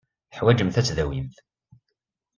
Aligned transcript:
Teḥwajemt 0.31 0.79
ad 0.79 0.85
tdawimt. 0.87 1.37